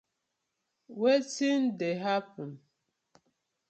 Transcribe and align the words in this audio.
Wetin 0.99 1.63
dey 1.79 1.95
happen? 2.05 2.51